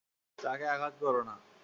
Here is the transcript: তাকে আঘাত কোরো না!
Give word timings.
তাকে 0.39 0.65
আঘাত 0.67 0.93
কোরো 0.99 1.21
না! 1.23 1.35